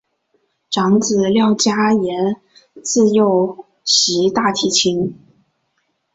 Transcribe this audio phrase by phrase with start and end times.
[0.71, 2.41] 长子廖嘉言
[2.83, 5.15] 自幼习大提琴。